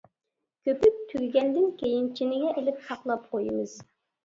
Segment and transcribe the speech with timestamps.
[0.69, 3.79] كۆپۈك تۈگىگەندىن كېيىن، چىنىگە ئېلىپ ساقلاپ قويىمىز.